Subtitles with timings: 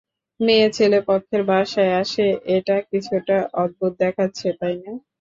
[0.39, 2.25] মেয়ে ছেলে পক্ষের বাসায় আসে
[2.55, 4.93] এটা কিছুটা অদ্ভুত দেখাচ্ছে, তাইনা?